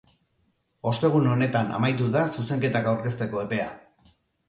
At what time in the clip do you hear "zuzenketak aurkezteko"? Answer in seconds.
2.41-3.45